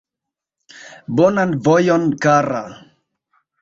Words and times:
Bonan 1.19 1.55
vojon, 1.69 2.11
kara! 2.27 2.67